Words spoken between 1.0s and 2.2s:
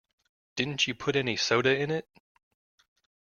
any soda in it?